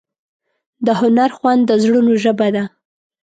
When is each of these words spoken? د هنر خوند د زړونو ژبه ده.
د 0.85 0.87
هنر 1.01 1.29
خوند 1.37 1.61
د 1.65 1.71
زړونو 1.83 2.13
ژبه 2.23 2.47
ده. 2.55 2.63